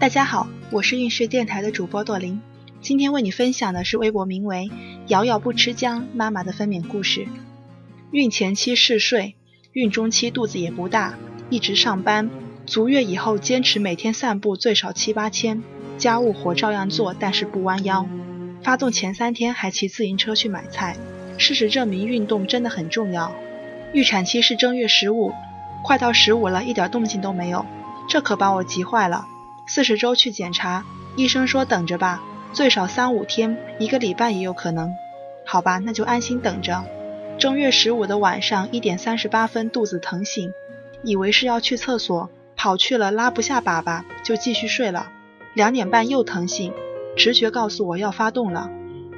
[0.00, 2.40] 大家好，我是运势电台的主播朵琳，
[2.80, 4.70] 今天为你分享的是微博名为
[5.08, 7.26] “瑶瑶不吃姜”妈妈的分娩故事。
[8.12, 9.34] 孕前期嗜睡，
[9.72, 11.18] 孕中期肚子也不大，
[11.50, 12.30] 一直上班，
[12.64, 15.64] 足月以后坚持每天散步最少七八千，
[15.96, 18.06] 家务活照样做，但是不弯腰。
[18.62, 20.96] 发动前三天还骑自行车去买菜。
[21.38, 23.34] 事实证明，运动真的很重要。
[23.92, 25.32] 预产期是正月十五，
[25.82, 27.66] 快到十五了，一点动静都没有，
[28.08, 29.26] 这可把我急坏了。
[29.68, 32.22] 四十周去检查，医生说等着吧，
[32.54, 34.90] 最少三五天，一个礼拜也有可能。
[35.44, 36.82] 好吧，那就安心等着。
[37.38, 40.50] 正月十五的晚上一点三十八分，肚子疼醒，
[41.02, 45.12] 以为是要去厕所，跑去了拉不下粑粑，就继续睡了。
[45.54, 46.72] 两点半又疼醒，
[47.14, 48.70] 直觉告诉我要发动了，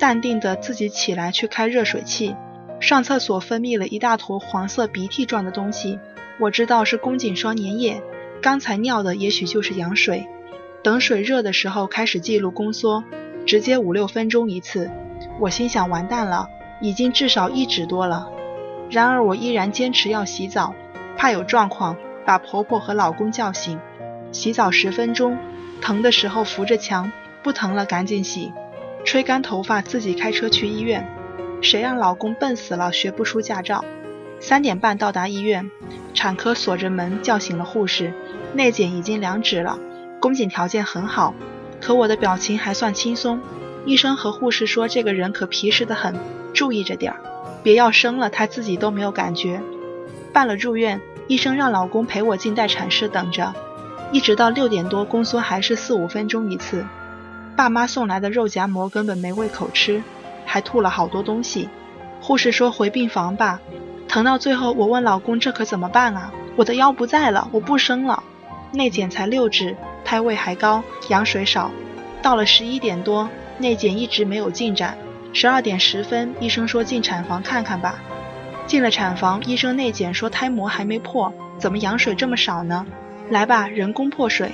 [0.00, 2.34] 淡定的自己起来去开热水器，
[2.80, 6.00] 上厕所分泌了一大坨黄色鼻涕状的东西，
[6.40, 8.02] 我知道是宫颈霜粘液。
[8.42, 10.26] 刚才尿的也许就是羊水，
[10.82, 13.04] 等水热的时候开始记录宫缩，
[13.46, 14.90] 直接五六分钟一次。
[15.38, 16.48] 我心想完蛋了，
[16.80, 18.28] 已经至少一指多了。
[18.90, 20.74] 然而我依然坚持要洗澡，
[21.16, 23.78] 怕有状况，把婆婆和老公叫醒。
[24.32, 25.38] 洗澡十分钟，
[25.80, 27.12] 疼的时候扶着墙，
[27.44, 28.52] 不疼了赶紧洗，
[29.04, 31.06] 吹干头发自己开车去医院。
[31.60, 33.84] 谁让老公笨死了学不出驾照？
[34.42, 35.70] 三点半到达医院，
[36.14, 38.12] 产科锁着门叫醒了护士。
[38.54, 39.78] 内检已经两指了，
[40.20, 41.32] 宫颈条件很好，
[41.80, 43.40] 可我的表情还算轻松。
[43.86, 46.16] 医生和护士说这个人可皮实的很，
[46.52, 47.20] 注意着点儿，
[47.62, 49.62] 别要生了他自己都没有感觉。
[50.32, 53.54] 办了住院，医生让老公陪我进待产室等着，
[54.10, 56.84] 一直到六点多宫缩还是四五分钟一次。
[57.54, 60.02] 爸妈送来的肉夹馍根本没胃口吃，
[60.44, 61.68] 还吐了好多东西。
[62.20, 63.60] 护士说回病房吧。
[64.12, 66.30] 疼到最后，我问老公这可怎么办啊？
[66.54, 68.22] 我的腰不在了，我不生了。
[68.70, 69.74] 内检才六指，
[70.04, 71.70] 胎位还高，羊水少。
[72.20, 74.98] 到了十一点多，内检一直没有进展。
[75.32, 77.94] 十二点十分，医生说进产房看看吧。
[78.66, 82.84] 进了产房，医生内检说胎膜还没破，怎么羊水这么少呢？
[83.30, 84.52] 来吧，人工破水，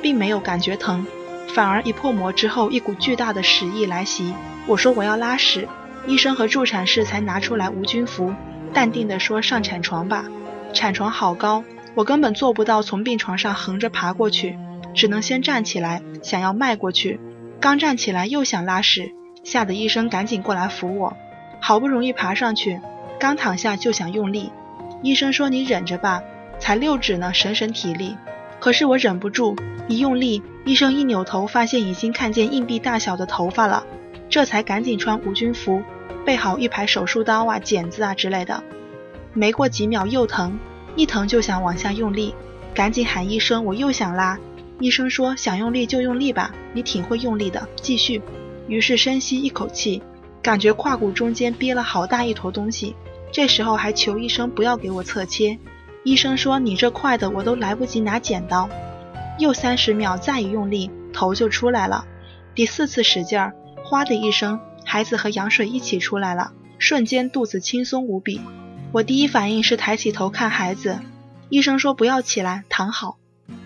[0.00, 1.04] 并没有感觉疼，
[1.52, 4.32] 反而一破膜之后，一股巨大的屎意来袭。
[4.68, 5.66] 我说我要拉屎，
[6.06, 8.32] 医生和助产士才拿出来无菌服，
[8.72, 10.24] 淡定地说上产床吧。
[10.72, 11.64] 产床好高。
[11.94, 14.58] 我根本做不到从病床上横着爬过去，
[14.94, 17.20] 只能先站起来，想要迈过去。
[17.60, 19.12] 刚站起来又想拉屎，
[19.44, 21.14] 吓得医生赶紧过来扶我。
[21.60, 22.80] 好不容易爬上去，
[23.20, 24.50] 刚躺下就想用力。
[25.02, 26.22] 医生说你忍着吧，
[26.58, 28.16] 才六指呢，省省体力。
[28.58, 29.54] 可是我忍不住，
[29.86, 33.84] 一用力，医生一扭头，发现已经看见硬币大小的头发了，
[34.30, 35.82] 这才赶紧穿无菌服，
[36.24, 38.62] 备好一排手术刀啊、剪子啊之类的。
[39.32, 40.58] 没过几秒又疼。
[40.94, 42.34] 一疼就想往下用力，
[42.74, 44.38] 赶紧喊医生，我又想拉。
[44.78, 48.20] 医生说想用力就用力吧，你挺会用力的，继续。
[48.68, 50.02] 于是深吸一口气，
[50.42, 52.94] 感觉胯骨中间憋了好大一坨东西。
[53.30, 55.58] 这时候还求医生不要给我侧切。
[56.04, 58.68] 医生说你这快的我都来不及拿剪刀。
[59.38, 62.04] 又三十秒再一用力，头就出来了。
[62.54, 68.40] 第四次使劲儿，哗的一声，孩子和羊水一起出来了，瞬间肚子轻松无比。
[68.92, 70.98] 我第一反应是抬起头看孩子，
[71.48, 73.16] 医生说不要起来，躺好，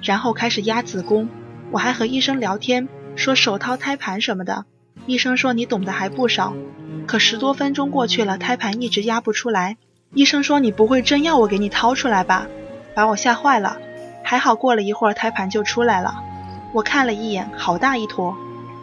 [0.03, 1.28] 然后开始压子宫。
[1.72, 4.65] 我还和医生聊天，说手掏胎盘什么的。
[5.06, 6.54] 医生说你懂得还不少，
[7.06, 9.77] 可十多分钟过去了，胎盘一直压不出来。
[10.15, 12.47] 医生说你不会真要我给你掏出来吧？
[12.94, 13.78] 把我吓坏了。
[14.22, 16.22] 还好过了一会儿，胎盘就出来了。
[16.72, 18.37] 我看了一眼，好大一坨。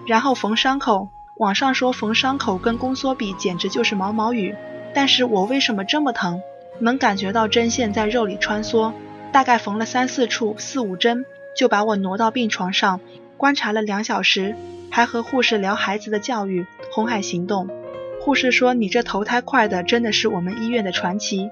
[0.06, 4.56] 然后缝伤口，网上说缝伤口跟宫缩比，简直就是毛毛雨。
[4.94, 6.42] 但是我为什么这么疼？
[6.80, 8.94] 能感觉到针线在肉里穿梭，
[9.32, 11.26] 大概缝了三四处，四五针，
[11.58, 13.00] 就把我挪到病床上，
[13.38, 14.56] 观察了两小时，
[14.92, 17.68] 还和护士聊孩子的教育，红海行动。
[18.22, 21.50] 护士说：“你这投胎快的，真的是我们医院的传奇。”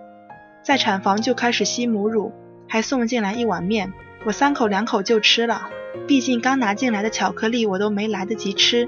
[0.64, 2.32] 在产房就开始吸母乳，
[2.68, 3.92] 还送进来一碗面，
[4.26, 5.70] 我三口两口就吃了。
[6.08, 8.88] 毕竟刚拿进来的巧克力我都没来得及吃，